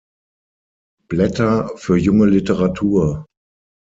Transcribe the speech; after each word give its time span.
Blätter 1.09 1.77
für 1.77 1.95
junge 1.95 2.25
Literatur". 2.25 3.27